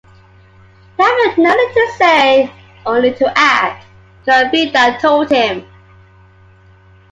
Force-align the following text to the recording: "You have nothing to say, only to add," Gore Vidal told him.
"You 0.97 1.05
have 1.27 1.37
nothing 1.37 1.69
to 1.75 1.91
say, 1.95 2.51
only 2.87 3.13
to 3.13 3.31
add," 3.37 3.83
Gore 4.25 4.49
Vidal 4.51 4.97
told 4.99 5.29
him. 5.29 5.63